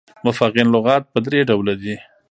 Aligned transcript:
مفغن 0.25 0.67
لغات 0.75 1.03
پر 1.11 1.21
درې 1.25 1.39
ډوله 1.49 1.73
دي. 1.81 1.95